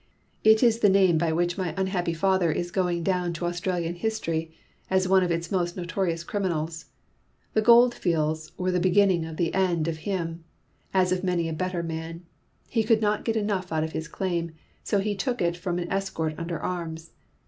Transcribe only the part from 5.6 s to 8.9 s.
notorious criminals. The gold fields were the